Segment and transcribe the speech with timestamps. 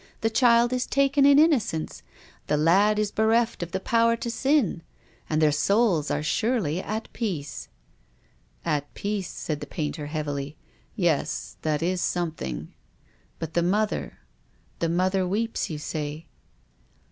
[0.21, 2.01] The child is taken in innocence.
[2.47, 4.81] The lad is bereft of the power to sin.
[5.29, 7.69] And their souls are surely at peace."
[8.65, 10.57] "At peace," said the painter heavily.
[10.95, 12.73] "Yes, that is something.
[13.37, 14.17] But the mother—
[14.79, 16.25] the mother weeps, you say."